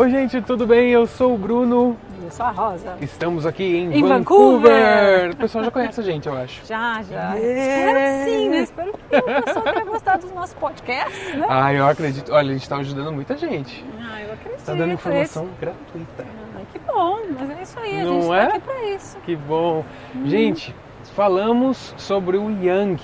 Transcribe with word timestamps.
Oi, 0.00 0.10
gente, 0.10 0.40
tudo 0.42 0.64
bem? 0.64 0.90
Eu 0.90 1.08
sou 1.08 1.34
o 1.34 1.36
Bruno. 1.36 1.96
Eu 2.22 2.30
sou 2.30 2.46
a 2.46 2.50
Rosa. 2.50 2.96
Estamos 3.00 3.44
aqui 3.44 3.64
em, 3.64 3.98
Em 3.98 4.02
Vancouver. 4.02 4.70
Vancouver. 4.70 5.30
O 5.32 5.36
pessoal 5.36 5.64
já 5.64 5.70
conhece 5.72 6.00
a 6.00 6.04
gente, 6.04 6.28
eu 6.28 6.36
acho. 6.36 6.64
Já, 6.64 7.02
já. 7.02 7.36
É. 7.36 7.40
Espero 7.40 7.98
que 7.98 8.30
sim, 8.30 8.48
né? 8.48 8.58
Espero 8.60 8.92
que 8.92 9.16
o 9.16 9.42
pessoal 9.44 9.64
tenha 9.64 9.84
gostado 9.84 10.22
dos 10.24 10.32
nossos 10.36 10.54
podcasts, 10.54 11.34
né? 11.36 11.46
Ah, 11.48 11.74
eu 11.74 11.84
acredito. 11.84 12.32
Olha, 12.32 12.50
a 12.50 12.52
gente 12.52 12.62
está 12.62 12.76
ajudando 12.76 13.10
muita 13.12 13.36
gente. 13.36 13.84
Ah, 14.00 14.22
eu 14.22 14.32
acredito. 14.34 14.58
Está 14.60 14.72
dando 14.74 14.90
é 14.90 14.94
informação 14.94 15.48
gratuita. 15.60 16.22
isso. 16.22 16.32
Ah, 16.56 16.60
que 16.72 16.78
bom, 16.78 17.18
mas 17.40 17.50
é 17.58 17.62
isso 17.62 17.80
aí, 17.80 18.00
a 18.00 18.04
Não 18.04 18.22
gente 18.22 18.32
é? 18.34 18.46
tá 18.46 18.54
aqui 18.54 18.60
pra 18.60 18.84
isso. 18.90 19.18
Que 19.26 19.34
bom. 19.36 19.84
Gente, 20.24 20.74
falamos 21.16 21.92
sobre 21.96 22.36
o 22.36 22.48
Young 22.50 22.98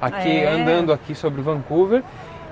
aqui, 0.00 0.30
É. 0.44 0.48
andando 0.48 0.92
aqui 0.92 1.12
sobre 1.12 1.42
Vancouver. 1.42 2.04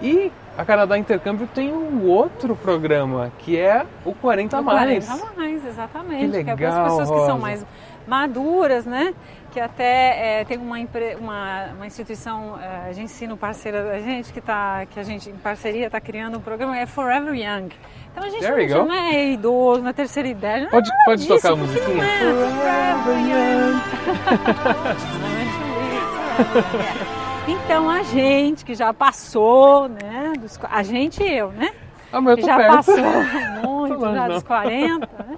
E 0.02 0.32
a 0.58 0.64
Canadá 0.64 0.98
Intercâmbio 0.98 1.46
tem 1.54 1.72
um 1.72 2.04
outro 2.04 2.56
programa, 2.56 3.30
que 3.38 3.56
é 3.56 3.86
o 4.04 4.12
40 4.12 4.58
O 4.58 4.64
mais. 4.64 5.06
40 5.06 5.32
mais, 5.36 5.64
exatamente. 5.64 6.32
Que 6.32 6.38
é 6.38 6.42
para 6.42 6.52
as 6.52 6.58
legal, 6.58 6.84
pessoas 6.84 7.08
que 7.08 7.16
são 7.16 7.26
Rosa. 7.26 7.38
mais 7.38 7.66
maduras, 8.08 8.84
né? 8.84 9.14
Que 9.52 9.60
até 9.60 10.40
é, 10.40 10.44
tem 10.44 10.58
uma, 10.58 10.76
uma, 11.20 11.66
uma 11.76 11.86
instituição 11.86 12.58
é, 12.60 12.90
de 12.90 13.00
ensino 13.00 13.36
parceira 13.36 13.84
da 13.84 14.00
gente, 14.00 14.32
que, 14.32 14.40
tá, 14.40 14.84
que 14.86 14.98
a 14.98 15.04
gente, 15.04 15.30
em 15.30 15.36
parceria, 15.36 15.86
está 15.86 16.00
criando 16.00 16.38
um 16.38 16.40
programa, 16.40 16.76
é 16.76 16.86
Forever 16.86 17.34
Young. 17.34 17.68
Então 18.10 18.24
a 18.24 18.28
gente 18.28 18.42
não, 18.74 18.86
não 18.86 18.92
é 18.92 19.28
idoso, 19.28 19.80
na 19.80 19.92
terceira 19.92 20.28
idade. 20.28 20.64
nada 20.64 20.72
Pode, 20.72 20.90
pode 21.04 21.20
disso, 21.22 21.36
tocar 21.36 21.52
a 21.52 21.56
musiquinha? 21.56 21.94
não 21.94 22.02
é 22.02 22.96
Forever 23.04 23.18
Young. 23.30 23.78
Então 27.48 27.88
a 27.88 28.02
gente 28.02 28.62
que 28.64 28.74
já 28.74 28.92
passou, 28.92 29.88
né? 29.88 30.32
dos- 30.38 30.58
a 30.70 30.82
gente 30.82 31.22
e 31.22 31.32
eu, 31.38 31.50
né? 31.50 31.70
Ah, 32.12 32.20
mas 32.20 32.38
eu 32.38 32.44
já 32.44 32.56
perto. 32.56 32.76
passou 32.76 32.94
muito, 33.64 34.00
já 34.00 34.28
não. 34.28 34.34
dos 34.34 34.42
40, 34.42 35.06
né? 35.26 35.36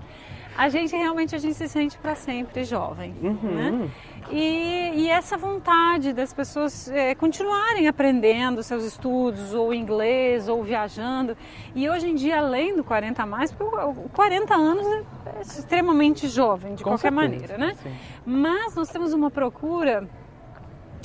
A 0.58 0.68
gente 0.68 0.94
realmente 0.94 1.34
a 1.34 1.38
gente 1.38 1.54
se 1.54 1.68
sente 1.68 1.96
para 1.98 2.14
sempre 2.14 2.64
jovem, 2.64 3.14
Uhum. 3.22 3.38
né? 3.54 3.88
E, 4.30 4.92
e 4.94 5.08
essa 5.08 5.36
vontade 5.36 6.12
das 6.12 6.32
pessoas 6.32 6.88
eh, 6.90 7.14
continuarem 7.14 7.88
aprendendo 7.88 8.62
seus 8.62 8.84
estudos, 8.84 9.54
ou 9.54 9.72
inglês, 9.72 10.48
ou 10.48 10.62
viajando. 10.62 11.36
E 11.74 11.88
hoje 11.88 12.08
em 12.10 12.14
dia, 12.14 12.38
além 12.38 12.76
do 12.76 12.84
40 12.84 13.22
a 13.22 13.26
mais, 13.26 13.50
porque 13.52 13.74
o 13.74 13.90
o 13.90 14.08
40 14.10 14.54
anos 14.54 14.86
é 14.86 15.02
é 15.38 15.42
extremamente 15.42 16.28
jovem, 16.28 16.74
de 16.74 16.82
Com 16.84 16.90
qualquer 16.90 17.10
certeza, 17.12 17.30
maneira, 17.30 17.58
né? 17.58 17.74
sim. 17.82 17.92
Mas 18.26 18.74
nós 18.74 18.88
temos 18.90 19.12
uma 19.12 19.30
procura 19.30 20.06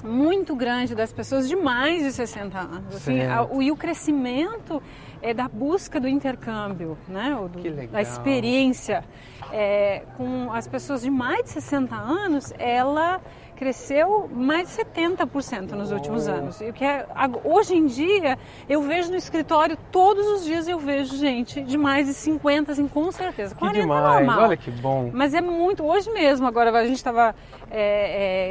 muito 0.06 0.56
grande 0.56 0.94
das 0.95 1.11
pessoas 1.11 1.48
de 1.48 1.56
mais 1.56 2.03
de 2.03 2.11
60 2.11 2.58
anos. 2.59 2.95
Assim, 2.95 3.22
a- 3.23 3.44
o, 3.44 3.61
e 3.61 3.72
o 3.72 3.75
crescimento 3.75 4.81
é 5.22 5.34
da 5.34 5.47
busca 5.47 6.00
do 6.00 6.08
intercâmbio, 6.08 6.97
né? 7.08 7.36
O 7.36 7.47
do- 7.47 7.59
Que 7.59 7.70
legal. 7.70 7.94
da 7.94 8.02
experiência 8.02 9.03
é, 9.52 10.03
com 10.17 10.52
as 10.53 10.67
pessoas 10.67 11.02
de 11.02 11.09
mais 11.09 11.44
de 11.45 11.50
60 11.52 11.95
anos, 11.95 12.53
ela 12.58 13.20
cresceu 13.56 14.30
mais 14.31 14.70
de 14.70 14.84
70% 14.84 15.72
nos 15.72 15.91
últimos 15.91 16.28
anos. 16.28 16.59
E 16.62 16.69
o 16.69 16.74
que 16.74 16.84
é, 16.84 17.07
hoje 17.44 17.75
em 17.75 17.85
dia, 17.85 18.38
eu 18.68 18.81
vejo 18.81 19.09
no 19.09 19.16
escritório, 19.16 19.78
todos 19.91 20.28
os 20.28 20.44
dias 20.44 20.68
eu 20.68 20.78
vejo 20.78 21.16
gente 21.18 21.62
de 21.62 21.78
mais 21.78 22.07
de 22.07 22.13
50, 22.13 22.72
assim, 22.72 22.88
com 22.88 23.12
certeza. 23.12 23.53
Que 23.53 23.59
40 23.59 23.78
é 23.78 23.81
demais. 23.81 24.03
normal. 24.03 24.44
Olha 24.44 24.57
que 24.57 24.72
bom. 24.72 25.09
Mas 25.13 25.34
é 25.34 25.41
muito, 25.41 25.84
hoje 25.84 26.12
mesmo, 26.12 26.46
agora 26.46 26.69
a 26.78 26.85
gente 26.85 26.97
estava 26.97 27.34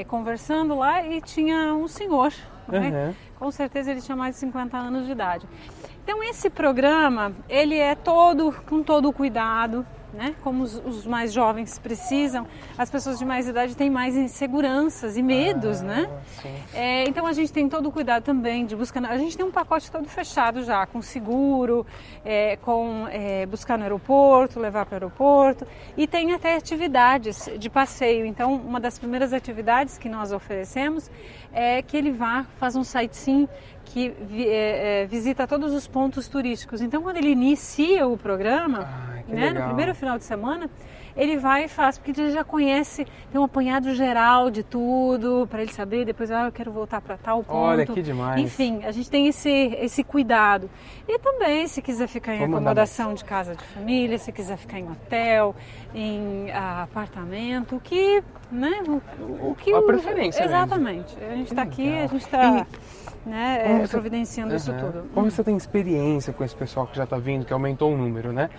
conversando 0.08 0.74
lá 0.74 1.06
e 1.06 1.20
tinha 1.20 1.74
um 1.74 1.86
senhor, 1.86 2.32
né? 2.68 2.90
Uhum. 3.08 3.14
com 3.38 3.50
certeza 3.50 3.90
ele 3.90 4.00
tinha 4.00 4.16
mais 4.16 4.34
de 4.34 4.40
50 4.40 4.76
anos 4.76 5.06
de 5.06 5.12
idade. 5.12 5.46
Então 6.02 6.22
esse 6.22 6.50
programa, 6.50 7.32
ele 7.48 7.78
é 7.78 7.94
todo, 7.94 8.52
com 8.68 8.82
todo 8.82 9.08
o 9.08 9.12
cuidado, 9.12 9.86
né? 10.14 10.34
como 10.42 10.62
os, 10.62 10.76
os 10.84 11.06
mais 11.06 11.32
jovens 11.32 11.78
precisam, 11.78 12.46
as 12.78 12.90
pessoas 12.90 13.18
de 13.18 13.24
mais 13.24 13.48
idade 13.48 13.76
têm 13.76 13.90
mais 13.90 14.16
inseguranças 14.16 15.16
e 15.16 15.22
medos, 15.22 15.80
né? 15.80 16.08
Ah, 16.10 16.20
sim. 16.42 16.54
É, 16.72 17.04
então 17.08 17.26
a 17.26 17.32
gente 17.32 17.52
tem 17.52 17.68
todo 17.68 17.88
o 17.88 17.92
cuidado 17.92 18.22
também 18.22 18.64
de 18.64 18.76
buscar. 18.76 19.04
A 19.04 19.18
gente 19.18 19.36
tem 19.36 19.44
um 19.44 19.50
pacote 19.50 19.90
todo 19.90 20.08
fechado 20.08 20.64
já, 20.64 20.86
com 20.86 21.02
seguro, 21.02 21.86
é, 22.24 22.56
com 22.56 23.06
é, 23.10 23.44
buscar 23.46 23.76
no 23.76 23.84
aeroporto, 23.84 24.60
levar 24.60 24.86
para 24.86 24.94
o 24.94 24.96
aeroporto 24.96 25.66
e 25.96 26.06
tem 26.06 26.32
até 26.32 26.56
atividades 26.56 27.48
de 27.58 27.68
passeio. 27.68 28.24
Então 28.24 28.54
uma 28.54 28.80
das 28.80 28.98
primeiras 28.98 29.32
atividades 29.32 29.98
que 29.98 30.08
nós 30.08 30.32
oferecemos 30.32 31.10
é 31.52 31.82
que 31.82 31.96
ele 31.96 32.10
vá, 32.10 32.44
faz 32.58 32.76
um 32.76 32.84
sightseeing 32.84 33.48
que 33.84 34.14
é, 34.46 35.02
é, 35.02 35.06
visita 35.06 35.46
todos 35.46 35.72
os 35.72 35.86
pontos 35.86 36.28
turísticos. 36.28 36.80
Então 36.80 37.02
quando 37.02 37.16
ele 37.16 37.30
inicia 37.30 38.06
o 38.06 38.16
programa, 38.16 39.13
Né, 39.26 39.46
no 39.48 39.52
legal. 39.54 39.66
primeiro 39.68 39.94
final 39.94 40.18
de 40.18 40.24
semana, 40.24 40.68
ele 41.16 41.36
vai 41.36 41.64
e 41.64 41.68
faz, 41.68 41.96
porque 41.96 42.20
ele 42.20 42.30
já 42.30 42.42
conhece, 42.44 43.06
tem 43.30 43.40
um 43.40 43.44
apanhado 43.44 43.94
geral 43.94 44.50
de 44.50 44.62
tudo, 44.62 45.46
para 45.48 45.62
ele 45.62 45.72
saber, 45.72 46.04
depois, 46.04 46.30
ah, 46.30 46.46
eu 46.46 46.52
quero 46.52 46.70
voltar 46.72 47.00
para 47.00 47.16
tal 47.16 47.42
ponto. 47.42 47.56
Olha, 47.56 47.86
que 47.86 48.02
demais. 48.02 48.40
Enfim, 48.40 48.84
a 48.84 48.90
gente 48.90 49.08
tem 49.08 49.26
esse, 49.28 49.48
esse 49.80 50.02
cuidado. 50.04 50.68
E 51.08 51.18
também, 51.20 51.66
se 51.68 51.80
quiser 51.80 52.08
ficar 52.08 52.34
em 52.34 52.38
Vou 52.40 52.48
mandar 52.48 52.70
acomodação 52.72 53.14
de 53.14 53.24
casa 53.24 53.54
de 53.54 53.64
família, 53.64 54.18
se 54.18 54.30
quiser 54.32 54.56
ficar 54.58 54.78
em 54.78 54.90
hotel, 54.90 55.54
em 55.94 56.50
ah, 56.52 56.82
apartamento, 56.82 57.76
o 57.76 57.80
que, 57.80 58.22
né, 58.50 58.82
o, 58.86 59.50
o 59.50 59.54
que... 59.54 59.72
A 59.72 59.82
preferência 59.82 60.40
mesmo. 60.42 60.56
Exatamente. 60.56 61.16
A 61.24 61.34
gente 61.36 61.48
está 61.48 61.62
aqui, 61.62 61.96
a 61.98 62.06
gente 62.08 62.22
está 62.24 62.66
né, 63.24 63.62
é, 63.64 63.78
você- 63.86 63.88
providenciando 63.92 64.54
isso 64.54 64.70
Uhum. 64.72 64.78
tudo. 64.80 65.04
Como 65.14 65.30
você 65.30 65.42
tem 65.44 65.56
experiência 65.56 66.32
com 66.32 66.42
esse 66.44 66.54
pessoal 66.56 66.86
que 66.86 66.96
já 66.96 67.04
está 67.04 67.16
vindo, 67.16 67.44
que 67.46 67.52
aumentou 67.52 67.92
o 67.92 67.96
número, 67.96 68.32
né? 68.32 68.50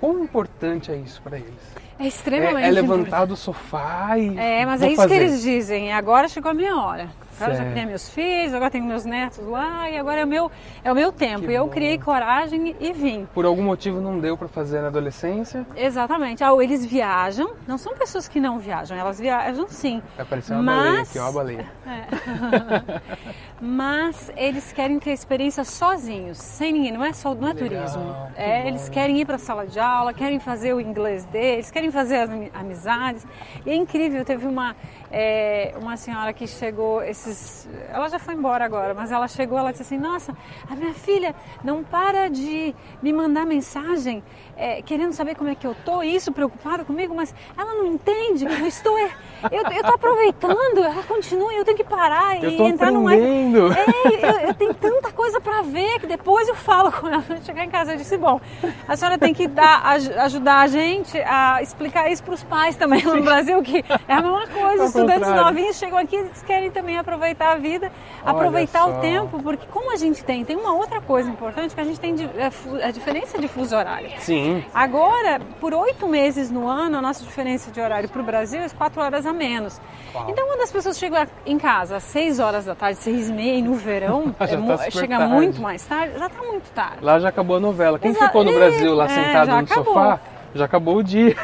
Quão 0.00 0.22
importante 0.24 0.90
é 0.90 0.96
isso 0.96 1.20
para 1.22 1.38
eles? 1.38 1.54
É 1.98 2.06
extremamente 2.06 2.64
É, 2.64 2.68
é 2.68 2.70
levantar 2.70 3.06
importante. 3.06 3.28
do 3.28 3.36
sofá 3.36 4.18
e. 4.18 4.36
É, 4.38 4.66
mas 4.66 4.82
é 4.82 4.88
isso 4.88 4.96
fazer. 4.96 5.14
que 5.16 5.20
eles 5.24 5.42
dizem. 5.42 5.92
Agora 5.92 6.28
chegou 6.28 6.50
a 6.50 6.54
minha 6.54 6.76
hora. 6.76 7.08
Agora 7.36 7.52
eu 7.52 7.56
já 7.56 7.62
Certo. 7.62 7.70
criei 7.72 7.86
meus 7.86 8.08
filhos, 8.08 8.54
agora 8.54 8.70
tenho 8.70 8.84
meus 8.84 9.04
netos 9.04 9.38
lá 9.46 9.90
e 9.90 9.98
agora 9.98 10.20
é 10.20 10.24
o 10.24 10.28
meu, 10.28 10.50
é 10.82 10.90
o 10.90 10.94
meu 10.94 11.12
tempo. 11.12 11.50
E 11.50 11.54
eu 11.54 11.68
criei 11.68 11.98
coragem 11.98 12.74
e 12.80 12.92
vim. 12.92 13.26
Por 13.34 13.44
algum 13.44 13.62
motivo 13.62 14.00
não 14.00 14.18
deu 14.18 14.36
para 14.36 14.48
fazer 14.48 14.80
na 14.80 14.88
adolescência? 14.88 15.66
Exatamente. 15.76 16.42
Ah, 16.42 16.50
eles 16.60 16.84
viajam. 16.84 17.52
Não 17.66 17.76
são 17.78 17.94
pessoas 17.96 18.26
que 18.28 18.40
não 18.40 18.58
viajam, 18.58 18.96
elas 18.96 19.18
viajam 19.20 19.68
sim. 19.68 20.02
Vai 20.16 20.24
aparecer 20.26 20.54
uma 20.54 20.62
baleia 20.64 20.92
Mas- 20.98 21.08
aqui, 21.10 21.18
a 21.18 21.32
baleia. 21.32 21.66
É. 21.86 22.96
Mas 23.60 24.30
eles 24.36 24.72
querem 24.72 24.98
ter 24.98 25.12
experiência 25.12 25.64
sozinhos, 25.64 26.36
sem 26.38 26.72
ninguém. 26.72 26.92
Não 26.92 27.04
é 27.04 27.12
só 27.12 27.34
não 27.34 27.48
é 27.48 27.52
Legal, 27.52 27.68
turismo. 27.68 28.16
É, 28.36 28.62
bom. 28.62 28.68
eles 28.68 28.88
querem 28.88 29.18
ir 29.20 29.24
para 29.24 29.36
a 29.36 29.38
sala 29.38 29.66
de 29.66 29.78
aula, 29.78 30.12
querem 30.12 30.38
fazer 30.38 30.74
o 30.74 30.80
inglês 30.80 31.24
deles, 31.26 31.70
querem 31.70 31.90
fazer 31.90 32.16
as 32.16 32.30
ami- 32.30 32.50
amizades. 32.54 33.26
E 33.64 33.70
é 33.70 33.74
incrível. 33.74 34.24
Teve 34.24 34.46
uma 34.46 34.76
é, 35.10 35.74
uma 35.80 35.96
senhora 35.96 36.32
que 36.32 36.46
chegou 36.46 37.02
Ela 37.92 38.08
já 38.08 38.18
foi 38.18 38.34
embora 38.34 38.64
agora, 38.64 38.94
mas 38.94 39.10
ela 39.10 39.26
chegou. 39.28 39.58
Ela 39.58 39.70
disse 39.70 39.82
assim: 39.82 39.98
Nossa, 39.98 40.36
a 40.70 40.74
minha 40.76 40.94
filha 40.94 41.34
não 41.64 41.82
para 41.82 42.28
de 42.28 42.74
me 43.02 43.12
mandar 43.12 43.44
mensagem 43.46 44.22
é, 44.56 44.80
querendo 44.82 45.12
saber 45.12 45.34
como 45.34 45.50
é 45.50 45.54
que 45.54 45.66
eu 45.66 45.74
tô. 45.84 46.02
Isso 46.02 46.32
preocupada 46.32 46.84
comigo, 46.84 47.14
mas 47.14 47.34
ela 47.56 47.74
não 47.74 47.86
entende 47.86 48.46
que 48.46 48.60
eu 48.62 48.66
estou 48.66 48.96
é, 48.98 49.10
eu, 49.50 49.62
eu 49.70 49.82
tô 49.84 49.94
aproveitando. 49.94 50.78
Ela 50.78 51.02
continua. 51.02 51.52
e 51.52 51.56
Eu 51.56 51.64
tenho 51.64 51.76
que 51.76 51.84
parar 51.84 52.42
Eu 52.42 52.50
e 52.50 52.56
entrar 52.62 52.88
aprendendo. 52.88 53.72
é, 53.72 54.42
eu, 54.42 54.48
eu 54.48 54.54
tenho 54.54 54.74
tanta 54.74 55.10
coisa 55.12 55.40
para 55.40 55.62
ver 55.62 55.98
que 56.00 56.06
depois 56.06 56.48
eu 56.48 56.54
falo 56.54 56.92
com 56.92 57.08
ela. 57.08 57.22
Quando 57.22 57.44
chegar 57.44 57.64
em 57.64 57.70
casa, 57.70 57.92
eu 57.92 57.96
disse: 57.96 58.16
Bom, 58.16 58.40
a 58.86 58.96
senhora 58.96 59.18
tem 59.18 59.34
que 59.34 59.46
dar, 59.48 59.84
aj- 59.84 60.16
ajudar 60.18 60.60
a 60.60 60.66
gente 60.68 61.18
a 61.20 61.60
explicar 61.62 62.10
isso 62.10 62.22
para 62.22 62.34
os 62.34 62.42
pais 62.44 62.76
também 62.76 63.02
no 63.02 63.22
Brasil, 63.22 63.60
que 63.62 63.84
é 64.08 64.12
a 64.14 64.22
mesma 64.22 64.46
coisa. 64.46 64.82
Ao 64.82 64.86
Estudantes 64.88 65.26
contrário. 65.28 65.44
novinhos 65.44 65.76
chegam 65.76 65.98
aqui 65.98 66.16
e 66.16 66.44
querem 66.46 66.70
também 66.70 66.96
aproveitar 66.96 67.15
a 67.40 67.56
vida, 67.56 67.90
Olha 68.22 68.30
aproveitar 68.30 68.82
só. 68.82 68.90
o 68.90 69.00
tempo, 69.00 69.42
porque 69.42 69.66
como 69.66 69.92
a 69.92 69.96
gente 69.96 70.22
tem, 70.24 70.44
tem 70.44 70.56
uma 70.56 70.74
outra 70.74 71.00
coisa 71.00 71.28
importante 71.30 71.74
que 71.74 71.80
a 71.80 71.84
gente 71.84 71.98
tem 71.98 72.14
é 72.36 72.86
a 72.86 72.90
diferença 72.90 73.38
de 73.38 73.48
fuso 73.48 73.74
horário. 73.76 74.10
Sim. 74.18 74.64
Agora, 74.74 75.40
por 75.60 75.72
oito 75.74 76.06
meses 76.06 76.50
no 76.50 76.68
ano, 76.68 76.98
a 76.98 77.02
nossa 77.02 77.22
diferença 77.24 77.70
de 77.70 77.80
horário 77.80 78.08
para 78.08 78.20
o 78.20 78.24
Brasil 78.24 78.60
é 78.60 78.68
quatro 78.68 79.00
horas 79.00 79.26
a 79.26 79.32
menos. 79.32 79.80
Uau. 80.14 80.26
Então, 80.28 80.46
quando 80.46 80.60
as 80.62 80.70
pessoas 80.72 80.98
chegam 80.98 81.26
em 81.44 81.58
casa 81.58 81.96
às 81.96 82.02
seis 82.04 82.38
horas 82.38 82.64
da 82.64 82.74
tarde, 82.74 82.98
seis 82.98 83.28
e 83.28 83.32
meia, 83.32 83.58
e 83.58 83.62
no 83.62 83.74
verão, 83.74 84.34
é 84.40 84.46
tá 84.46 84.90
chega 84.90 85.18
tarde. 85.18 85.32
muito 85.34 85.60
mais 85.60 85.84
tarde, 85.84 86.18
já 86.18 86.26
está 86.26 86.42
muito 86.42 86.70
tarde. 86.72 86.98
Lá 87.02 87.18
já 87.18 87.28
acabou 87.28 87.56
a 87.56 87.60
novela. 87.60 87.98
Quem 87.98 88.10
Exa- 88.10 88.26
ficou 88.26 88.44
no 88.44 88.52
Brasil 88.52 88.94
lá 88.94 89.04
é, 89.04 89.08
sentado 89.08 89.48
no 89.50 89.56
acabou. 89.58 89.84
sofá, 89.94 90.20
já 90.54 90.64
acabou 90.64 90.96
o 90.96 91.02
dia. 91.02 91.36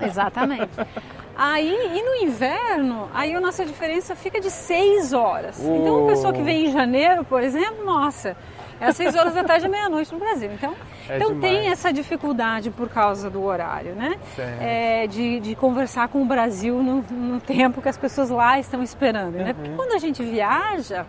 Exatamente. 0.00 0.70
Aí, 1.36 1.98
e 1.98 2.02
no 2.02 2.28
inverno, 2.28 3.08
aí 3.14 3.34
a 3.34 3.40
nossa 3.40 3.64
diferença 3.64 4.14
fica 4.14 4.40
de 4.40 4.50
seis 4.50 5.12
horas. 5.12 5.58
Então, 5.60 6.00
uma 6.00 6.08
pessoa 6.08 6.32
que 6.32 6.42
vem 6.42 6.66
em 6.66 6.72
janeiro, 6.72 7.24
por 7.24 7.42
exemplo, 7.42 7.84
nossa, 7.84 8.36
é 8.80 8.86
às 8.86 8.96
seis 8.96 9.14
horas 9.14 9.34
da 9.34 9.42
tarde 9.42 9.66
e 9.66 9.68
meia-noite 9.70 10.12
no 10.12 10.18
Brasil. 10.18 10.50
Então, 10.52 10.74
É 11.08 11.16
então 11.16 11.40
tem 11.40 11.68
essa 11.68 11.92
dificuldade 11.92 12.70
por 12.70 12.88
causa 12.88 13.30
do 13.30 13.42
horário, 13.42 13.94
né? 13.94 14.18
É, 14.60 15.06
de, 15.06 15.40
de 15.40 15.54
conversar 15.54 16.08
com 16.08 16.20
o 16.22 16.24
Brasil 16.24 16.82
no, 16.82 17.02
no 17.10 17.40
tempo 17.40 17.80
que 17.80 17.88
as 17.88 17.96
pessoas 17.96 18.28
lá 18.28 18.58
estão 18.58 18.82
esperando, 18.82 19.36
né? 19.36 19.48
Uhum. 19.50 19.54
Porque 19.54 19.70
quando 19.70 19.92
a 19.92 19.98
gente 19.98 20.22
viaja, 20.22 21.06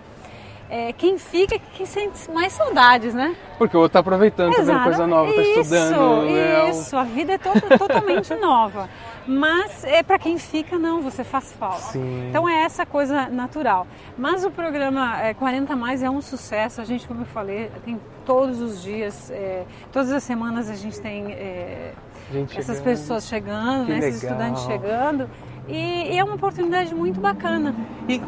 é, 0.70 0.94
quem 0.94 1.18
fica 1.18 1.56
é 1.56 1.60
quem 1.60 1.86
sente 1.86 2.30
mais 2.32 2.54
saudades, 2.54 3.14
né? 3.14 3.36
Porque 3.58 3.76
o 3.78 3.80
outro 3.80 3.92
está 3.92 4.00
aproveitando, 4.00 4.52
está 4.52 4.64
vendo 4.64 4.84
coisa 4.84 5.08
nova, 5.08 5.30
está 5.30 5.42
estudando. 5.42 6.26
Né? 6.26 6.70
Isso, 6.70 6.98
a 6.98 7.04
vida 7.04 7.34
é 7.34 7.38
to 7.38 7.50
totalmente 7.78 8.34
nova. 8.36 8.90
Mas 9.26 9.84
é 9.84 10.04
para 10.04 10.20
quem 10.20 10.38
fica, 10.38 10.78
não, 10.78 11.02
você 11.02 11.24
faz 11.24 11.52
falta. 11.54 11.92
Sim. 11.92 12.28
Então 12.30 12.48
é 12.48 12.64
essa 12.64 12.86
coisa 12.86 13.30
natural. 13.30 13.88
Mas 14.18 14.44
o 14.44 14.52
programa 14.52 15.22
é, 15.22 15.34
40 15.34 15.76
Mais 15.76 16.04
é 16.04 16.10
um 16.10 16.22
sucesso. 16.22 16.82
A 16.82 16.84
gente, 16.84 17.08
como 17.08 17.22
eu 17.22 17.26
falei, 17.28 17.72
tem 17.86 18.00
todos 18.26 18.60
os 18.60 18.82
dias, 18.82 19.32
é, 19.32 19.64
todas 19.92 20.12
as 20.12 20.24
semanas 20.24 20.70
a 20.70 20.76
gente 20.76 21.00
tem 21.00 21.32
é, 21.32 21.94
gente 22.32 22.58
essas 22.58 22.78
chegando. 22.78 22.84
pessoas 22.84 23.28
chegando, 23.28 23.90
né, 23.90 24.00
esses 24.00 24.24
estudantes 24.24 24.64
chegando. 24.64 25.30
E, 25.68 26.14
e 26.14 26.18
é 26.18 26.24
uma 26.24 26.36
oportunidade 26.36 26.94
muito 26.94 27.22
bacana. 27.22 27.74
E 28.10 28.22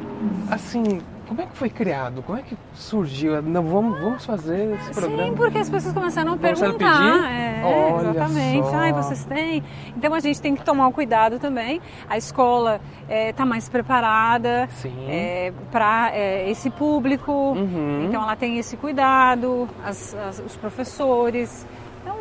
assim, 0.49 1.01
como 1.27 1.41
é 1.41 1.45
que 1.45 1.55
foi 1.55 1.69
criado? 1.69 2.21
Como 2.21 2.37
é 2.37 2.41
que 2.41 2.57
surgiu? 2.73 3.41
Não, 3.41 3.63
vamos, 3.63 3.99
vamos 3.99 4.25
fazer 4.25 4.75
esse 4.75 4.91
programa? 4.91 5.23
Sim, 5.23 5.33
porque 5.35 5.57
as 5.57 5.69
pessoas 5.69 5.93
começaram 5.93 6.33
a 6.33 6.37
perguntar. 6.37 7.31
É, 7.31 7.61
Olha 7.63 8.09
exatamente. 8.09 8.65
Só. 8.67 8.75
Ai, 8.75 8.93
vocês 8.93 9.25
têm. 9.25 9.63
Então 9.97 10.13
a 10.13 10.19
gente 10.19 10.41
tem 10.41 10.55
que 10.55 10.63
tomar 10.63 10.87
o 10.87 10.91
cuidado 10.91 11.39
também. 11.39 11.81
A 12.07 12.17
escola 12.17 12.79
está 13.01 13.13
é, 13.13 13.33
tá 13.33 13.45
mais 13.45 13.67
preparada 13.67 14.69
é, 15.07 15.51
para 15.71 16.11
é, 16.13 16.49
esse 16.49 16.69
público. 16.69 17.31
Uhum. 17.31 18.05
Então 18.05 18.21
ela 18.21 18.35
tem 18.35 18.57
esse 18.57 18.77
cuidado, 18.77 19.67
as, 19.83 20.13
as, 20.13 20.39
os 20.39 20.55
professores. 20.55 21.65
Então 22.01 22.17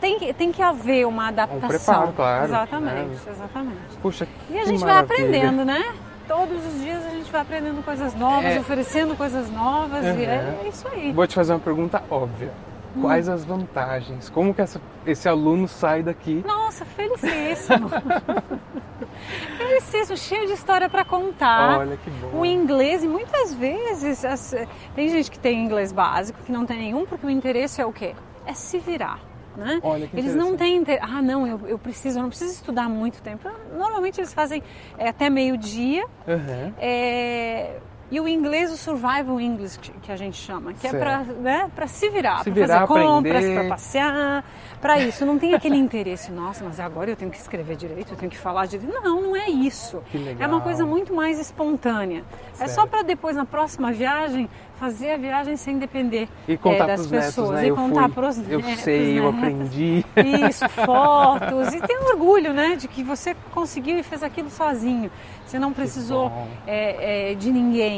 tem 0.00 0.18
que, 0.18 0.32
tem 0.34 0.52
que 0.52 0.62
haver 0.62 1.06
uma 1.06 1.28
adaptação. 1.28 1.66
Um 1.66 1.68
preparo, 1.68 2.12
claro. 2.12 2.44
Exatamente, 2.44 3.28
exatamente. 3.28 3.96
Puxa, 4.02 4.28
e 4.50 4.58
a 4.58 4.64
gente 4.64 4.80
vai 4.80 4.98
aprendendo, 4.98 5.64
né? 5.64 5.82
Todos 6.26 6.64
os 6.66 6.80
dias 6.80 7.04
a 7.04 7.10
gente 7.10 7.30
vai 7.30 7.40
aprendendo 7.40 7.82
coisas 7.84 8.14
novas, 8.14 8.52
é... 8.52 8.60
oferecendo 8.60 9.16
coisas 9.16 9.50
novas 9.50 10.04
uhum. 10.04 10.18
e 10.18 10.24
é, 10.24 10.58
é, 10.64 10.68
isso 10.68 10.86
aí. 10.88 11.12
Vou 11.12 11.26
te 11.26 11.34
fazer 11.34 11.52
uma 11.52 11.60
pergunta 11.60 12.02
óbvia. 12.10 12.52
Hum. 12.96 13.02
Quais 13.02 13.28
as 13.28 13.44
vantagens? 13.44 14.30
Como 14.30 14.54
que 14.54 14.62
essa, 14.62 14.80
esse 15.04 15.28
aluno 15.28 15.66
sai 15.66 16.02
daqui? 16.02 16.42
Nossa, 16.46 16.84
felicíssimo! 16.84 17.90
felicíssimo, 19.58 20.16
cheio 20.16 20.46
de 20.46 20.52
história 20.52 20.88
para 20.88 21.04
contar. 21.04 21.78
Olha 21.80 21.96
que 21.96 22.10
bom. 22.10 22.40
O 22.40 22.46
inglês, 22.46 23.02
e 23.02 23.08
muitas 23.08 23.52
vezes, 23.52 24.24
as, 24.24 24.54
tem 24.94 25.08
gente 25.08 25.30
que 25.30 25.38
tem 25.38 25.64
inglês 25.64 25.92
básico, 25.92 26.38
que 26.44 26.52
não 26.52 26.64
tem 26.64 26.78
nenhum, 26.78 27.04
porque 27.04 27.26
o 27.26 27.30
interesse 27.30 27.80
é 27.80 27.86
o 27.86 27.92
quê? 27.92 28.14
É 28.46 28.54
se 28.54 28.78
virar. 28.78 29.33
Né? 29.56 29.80
Olha, 29.82 30.10
eles 30.12 30.34
não 30.34 30.56
têm 30.56 30.76
inter... 30.78 30.98
ah 31.00 31.22
não 31.22 31.46
eu, 31.46 31.60
eu 31.68 31.78
preciso 31.78 32.18
eu 32.18 32.22
não 32.22 32.28
preciso 32.28 32.52
estudar 32.52 32.88
muito 32.88 33.22
tempo 33.22 33.48
normalmente 33.72 34.20
eles 34.20 34.34
fazem 34.34 34.60
é, 34.98 35.08
até 35.08 35.30
meio 35.30 35.56
dia 35.56 36.04
uhum. 36.26 36.72
é, 36.76 37.78
e 38.10 38.20
o 38.20 38.28
inglês, 38.28 38.72
o 38.72 38.76
survival 38.76 39.40
English 39.40 39.78
que 40.02 40.12
a 40.12 40.16
gente 40.16 40.36
chama, 40.36 40.72
que 40.72 40.80
certo. 40.80 40.96
é 40.96 40.98
para 40.98 41.24
né, 41.40 41.70
se 41.86 42.08
virar, 42.10 42.44
para 42.44 42.54
fazer 42.54 42.86
compras, 42.86 43.44
para 43.44 43.68
passear, 43.68 44.44
para 44.80 44.98
isso. 45.00 45.24
Não 45.24 45.38
tem 45.38 45.54
aquele 45.54 45.76
interesse, 45.76 46.30
nossa, 46.30 46.64
mas 46.64 46.78
agora 46.78 47.10
eu 47.10 47.16
tenho 47.16 47.30
que 47.30 47.38
escrever 47.38 47.76
direito, 47.76 48.12
eu 48.12 48.16
tenho 48.16 48.30
que 48.30 48.38
falar 48.38 48.66
direito. 48.66 48.92
Não, 48.92 49.20
não 49.20 49.36
é 49.36 49.48
isso. 49.48 50.02
É 50.38 50.46
uma 50.46 50.60
coisa 50.60 50.84
muito 50.84 51.14
mais 51.14 51.38
espontânea. 51.40 52.24
Certo. 52.52 52.70
É 52.70 52.72
só 52.72 52.86
para 52.86 53.02
depois, 53.02 53.34
na 53.36 53.44
próxima 53.44 53.92
viagem, 53.92 54.48
fazer 54.78 55.12
a 55.12 55.16
viagem 55.16 55.56
sem 55.56 55.78
depender 55.78 56.28
e 56.46 56.56
contar 56.56 56.84
é, 56.84 56.86
das 56.88 57.06
pessoas. 57.06 57.50
Netos, 57.50 57.62
né? 57.62 57.68
E 57.68 57.72
contar 57.72 58.08
para 58.08 58.28
os 58.28 58.36
netos. 58.36 58.52
Eu 58.52 58.76
sei, 58.76 59.18
eu 59.18 59.28
aprendi. 59.28 60.04
Isso, 60.48 60.68
fotos. 60.68 61.72
E 61.72 61.80
ter 61.80 61.98
orgulho, 61.98 62.52
né? 62.52 62.76
De 62.76 62.88
que 62.88 63.02
você 63.02 63.34
conseguiu 63.52 63.98
e 63.98 64.02
fez 64.02 64.22
aquilo 64.22 64.50
sozinho. 64.50 65.10
Você 65.46 65.58
não 65.58 65.72
precisou 65.72 66.32
é, 66.66 67.30
é, 67.30 67.34
de 67.34 67.50
ninguém. 67.50 67.93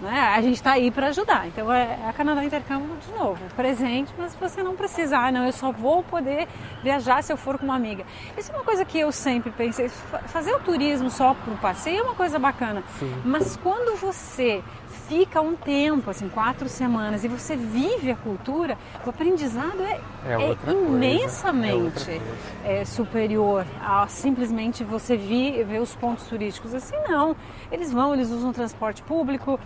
Né? 0.00 0.20
A 0.20 0.40
gente 0.42 0.56
está 0.56 0.72
aí 0.72 0.90
para 0.90 1.06
ajudar. 1.08 1.46
Então 1.46 1.72
é 1.72 1.98
a 2.06 2.12
Canadá 2.12 2.44
Intercâmbio 2.44 2.96
de 2.98 3.18
novo, 3.18 3.38
presente, 3.54 4.12
mas 4.18 4.34
você 4.34 4.62
não 4.62 4.76
precisa. 4.76 5.16
Ah, 5.18 5.32
não, 5.32 5.46
eu 5.46 5.52
só 5.52 5.72
vou 5.72 6.02
poder 6.02 6.46
viajar 6.82 7.22
se 7.22 7.32
eu 7.32 7.36
for 7.36 7.58
com 7.58 7.64
uma 7.64 7.76
amiga. 7.76 8.04
Isso 8.36 8.52
é 8.52 8.54
uma 8.54 8.64
coisa 8.64 8.84
que 8.84 8.98
eu 8.98 9.10
sempre 9.10 9.50
pensei. 9.50 9.88
Fazer 10.26 10.54
o 10.54 10.60
turismo 10.60 11.10
só 11.10 11.34
para 11.34 11.54
o 11.54 11.56
passeio 11.56 12.00
é 12.00 12.02
uma 12.02 12.14
coisa 12.14 12.38
bacana. 12.38 12.82
Sim. 12.98 13.22
Mas 13.24 13.56
quando 13.56 13.96
você 13.98 14.62
fica 15.08 15.40
um 15.40 15.54
tempo, 15.54 16.10
assim, 16.10 16.28
quatro 16.28 16.68
semanas, 16.68 17.24
e 17.24 17.28
você 17.28 17.56
vive 17.56 18.10
a 18.10 18.16
cultura, 18.16 18.76
o 19.04 19.10
aprendizado 19.10 19.82
é, 19.82 20.00
é, 20.26 20.50
é 20.50 20.72
imensamente 20.72 22.20
é, 22.64 22.80
é 22.80 22.84
superior 22.84 23.64
a 23.80 24.06
simplesmente 24.08 24.84
você 24.84 25.16
vir, 25.16 25.64
ver 25.64 25.80
os 25.80 25.94
pontos 25.94 26.26
turísticos. 26.26 26.74
Assim, 26.74 26.96
não. 27.08 27.36
Eles 27.70 27.92
vão, 27.92 28.14
eles 28.14 28.30
usam 28.30 28.52
transporte 28.52 29.02
público, 29.02 29.58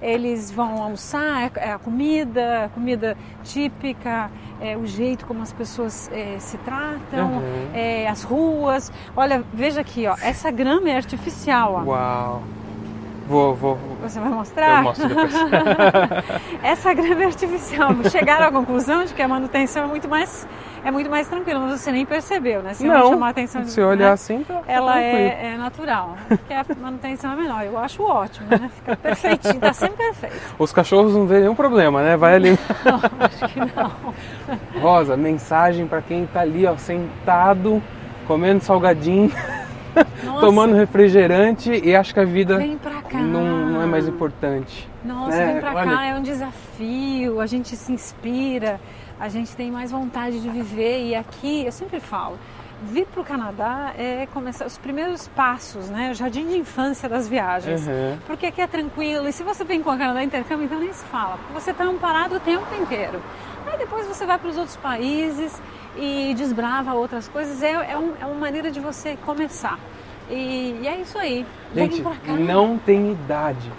eles 0.00 0.50
vão 0.50 0.82
almoçar, 0.82 1.44
é, 1.44 1.68
é 1.68 1.72
a 1.72 1.78
comida, 1.78 2.64
a 2.64 2.68
comida 2.68 3.16
típica, 3.44 4.30
é, 4.60 4.76
o 4.76 4.86
jeito 4.86 5.26
como 5.26 5.42
as 5.42 5.52
pessoas 5.52 6.10
é, 6.12 6.38
se 6.38 6.58
tratam, 6.58 7.34
uhum. 7.34 7.70
é, 7.74 8.08
as 8.08 8.22
ruas. 8.22 8.92
Olha, 9.16 9.44
veja 9.52 9.80
aqui, 9.80 10.06
ó, 10.06 10.16
essa 10.20 10.50
grama 10.50 10.90
é 10.90 10.96
artificial. 10.96 11.74
Ó. 11.74 11.90
Uau! 11.90 12.57
Vou, 13.28 13.54
vou. 13.54 13.78
Você 14.02 14.18
vai 14.18 14.30
mostrar? 14.30 14.78
Eu 14.78 14.82
mostro 14.84 15.06
depois. 15.06 15.34
Essa 16.64 16.94
grama 16.94 17.22
é 17.22 17.26
artificial. 17.26 17.90
Chegaram 18.10 18.46
à 18.46 18.50
conclusão 18.50 19.04
de 19.04 19.12
que 19.12 19.20
a 19.20 19.28
manutenção 19.28 19.84
é 19.84 19.86
muito 19.86 20.08
mais 20.08 20.48
é 20.84 20.90
muito 20.90 21.10
mais 21.10 21.28
tranquila, 21.28 21.60
mas 21.60 21.80
você 21.80 21.92
nem 21.92 22.06
percebeu, 22.06 22.62
né? 22.62 22.72
Se 22.72 22.86
não, 22.86 23.10
chamar 23.10 23.26
a 23.26 23.30
atenção 23.30 23.64
se 23.64 23.80
olhar 23.80 24.06
né? 24.06 24.12
assim, 24.12 24.44
tá, 24.44 24.54
tá 24.54 24.62
ela 24.66 25.00
é, 25.00 25.52
é, 25.52 25.56
natural, 25.58 26.16
porque 26.28 26.54
a 26.54 26.64
manutenção 26.80 27.32
é 27.32 27.36
menor. 27.36 27.64
Eu 27.64 27.76
acho 27.76 28.02
ótimo, 28.02 28.46
né? 28.48 28.70
Fica 28.74 28.96
perfeitinho, 28.96 29.60
tá 29.60 29.72
sempre 29.72 29.96
perfeito. 29.96 30.36
Os 30.58 30.72
cachorros 30.72 31.12
não 31.14 31.26
vêem 31.26 31.42
nenhum 31.42 31.54
problema, 31.54 32.02
né? 32.02 32.16
Vai 32.16 32.34
ali. 32.34 32.50
Não, 32.84 33.00
acho 33.20 33.52
que 33.52 33.60
não. 33.60 33.92
Rosa, 34.80 35.16
mensagem 35.16 35.86
para 35.86 36.00
quem 36.00 36.26
tá 36.26 36.40
ali, 36.40 36.64
ó, 36.64 36.76
sentado, 36.76 37.82
comendo 38.26 38.62
salgadinho. 38.62 39.30
Tomando 40.40 40.76
refrigerante 40.76 41.72
e 41.72 41.96
acho 41.96 42.14
que 42.14 42.20
a 42.20 42.24
vida 42.24 42.58
não, 43.16 43.66
não, 43.70 43.82
é 43.82 43.86
mais 43.86 44.06
importante. 44.06 44.88
Nossa, 45.04 45.36
né? 45.36 45.52
vem 45.52 45.60
pra 45.60 45.74
Olha... 45.74 45.90
cá, 45.90 46.04
é 46.04 46.14
um 46.14 46.22
desafio, 46.22 47.40
a 47.40 47.46
gente 47.46 47.74
se 47.76 47.92
inspira, 47.92 48.80
a 49.18 49.28
gente 49.28 49.54
tem 49.56 49.70
mais 49.70 49.90
vontade 49.90 50.40
de 50.40 50.48
viver 50.48 51.06
e 51.06 51.14
aqui, 51.14 51.64
eu 51.64 51.72
sempre 51.72 52.00
falo, 52.00 52.38
vir 52.82 53.06
para 53.06 53.20
o 53.20 53.24
Canadá 53.24 53.92
é 53.96 54.26
começar 54.32 54.66
os 54.66 54.78
primeiros 54.78 55.26
passos, 55.28 55.88
né? 55.90 56.10
O 56.10 56.14
jardim 56.14 56.46
de 56.46 56.56
infância 56.56 57.08
das 57.08 57.28
viagens. 57.28 57.86
Uhum. 57.86 58.18
Porque 58.26 58.46
aqui 58.46 58.60
é 58.60 58.66
tranquilo. 58.66 59.28
E 59.28 59.32
se 59.32 59.42
você 59.42 59.64
vem 59.64 59.82
com 59.82 59.90
o 59.90 59.98
Canadá 59.98 60.22
intercâmbio, 60.22 60.66
então 60.66 60.78
nem 60.78 60.92
se 60.92 61.04
fala. 61.06 61.38
Você 61.54 61.72
está 61.72 61.84
amparado 61.84 62.36
o 62.36 62.40
tempo 62.40 62.66
inteiro. 62.80 63.20
Aí 63.66 63.78
depois 63.78 64.06
você 64.06 64.24
vai 64.24 64.38
para 64.38 64.48
os 64.48 64.56
outros 64.56 64.76
países 64.76 65.60
e 65.96 66.34
desbrava 66.34 66.94
outras 66.94 67.28
coisas. 67.28 67.62
É, 67.62 67.72
é, 67.72 67.98
um, 67.98 68.12
é 68.20 68.24
uma 68.24 68.36
maneira 68.36 68.70
de 68.70 68.80
você 68.80 69.16
começar. 69.26 69.78
E, 70.30 70.78
e 70.82 70.88
é 70.88 71.00
isso 71.00 71.18
aí. 71.18 71.46
Gente, 71.74 72.02
não 72.38 72.78
tem 72.78 73.12
idade. 73.12 73.70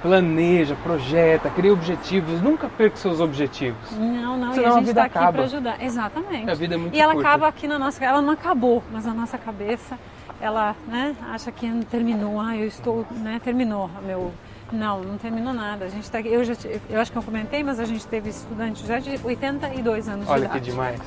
Planeja, 0.00 0.74
projeta, 0.82 1.48
cria 1.50 1.72
objetivos. 1.72 2.40
Nunca 2.40 2.68
perca 2.68 2.96
seus 2.96 3.20
objetivos. 3.20 3.92
Não, 3.92 4.36
não. 4.36 4.52
Senão 4.52 4.68
e 4.68 4.72
a, 4.72 4.74
gente 4.78 4.88
está 4.88 5.04
aqui 5.04 5.12
para 5.12 5.42
ajudar. 5.44 5.82
Exatamente. 5.82 6.50
A 6.50 6.54
vida 6.54 6.74
é 6.74 6.78
muito 6.78 6.94
E 6.96 7.00
ela 7.00 7.14
curta. 7.14 7.28
acaba 7.28 7.48
aqui 7.48 7.68
na 7.68 7.78
nossa... 7.78 8.04
Ela 8.04 8.20
não 8.20 8.32
acabou, 8.32 8.82
mas 8.90 9.06
a 9.06 9.14
nossa 9.14 9.38
cabeça, 9.38 9.96
ela 10.40 10.74
né, 10.88 11.14
acha 11.30 11.52
que 11.52 11.70
terminou. 11.84 12.40
Ah, 12.40 12.56
eu 12.56 12.66
estou... 12.66 13.06
Né, 13.12 13.40
terminou 13.42 13.88
meu 14.04 14.32
não, 14.72 15.02
não 15.02 15.18
terminou 15.18 15.52
nada. 15.52 15.84
A 15.84 15.88
gente 15.88 16.10
tá, 16.10 16.20
eu, 16.20 16.42
já, 16.42 16.54
eu 16.88 16.98
acho 16.98 17.12
que 17.12 17.18
eu 17.18 17.22
comentei, 17.22 17.62
mas 17.62 17.78
a 17.78 17.84
gente 17.84 18.06
teve 18.06 18.30
estudante 18.30 18.86
já 18.86 18.98
de 18.98 19.20
82 19.22 20.08
anos 20.08 20.28
Olha 20.28 20.40
de 20.40 20.46
idade. 20.46 20.50
Olha 20.50 20.60
que 20.60 20.70
demais. 20.70 21.00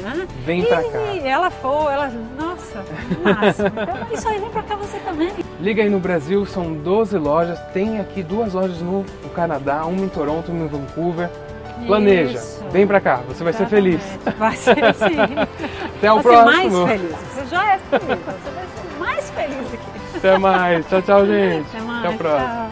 Né? 0.00 0.26
Vem 0.44 0.60
e, 0.62 0.66
pra 0.66 0.82
cá. 0.82 0.98
ela 1.24 1.50
foi, 1.50 1.92
ela. 1.92 2.10
Nossa, 2.38 2.84
máximo. 3.22 3.68
Então 3.82 4.06
isso 4.12 4.28
aí, 4.28 4.38
vem 4.38 4.50
pra 4.50 4.62
cá 4.62 4.76
você 4.76 4.98
também. 4.98 5.32
Liga 5.60 5.82
aí 5.82 5.90
no 5.90 5.98
Brasil, 5.98 6.44
são 6.46 6.72
12 6.72 7.16
lojas. 7.18 7.58
Tem 7.72 8.00
aqui 8.00 8.22
duas 8.22 8.54
lojas 8.54 8.80
no, 8.80 9.04
no 9.22 9.30
Canadá, 9.34 9.84
uma 9.84 10.04
em 10.04 10.08
Toronto, 10.08 10.50
uma 10.50 10.64
em 10.64 10.68
Vancouver. 10.68 11.28
Planeja, 11.86 12.38
Isso. 12.38 12.64
vem 12.70 12.86
pra 12.86 13.00
cá, 13.00 13.16
você 13.26 13.42
vai 13.42 13.52
Exatamente. 13.52 14.00
ser 14.00 14.22
feliz. 14.22 14.36
Vai 14.38 14.56
ser 14.56 14.76
sim. 14.94 15.18
Até 15.98 16.12
o 16.12 16.20
vai 16.20 16.22
próximo. 16.22 16.70
Ser 16.70 16.84
mais 16.84 16.92
feliz. 16.92 17.16
Você 17.34 17.46
já 17.46 17.72
é 17.72 17.78
feliz, 17.78 18.06
você 18.06 18.50
vai 18.50 18.64
ser 18.64 18.98
mais 18.98 19.30
feliz 19.30 19.74
aqui. 19.74 20.16
Até 20.16 20.38
mais. 20.38 20.86
Tchau, 20.86 21.02
tchau, 21.02 21.26
gente. 21.26 21.66
Até 21.68 21.80
mais. 21.80 22.04
Até 22.04 22.14
o 22.14 22.18
próximo. 22.18 22.48
Tchau. 22.48 22.71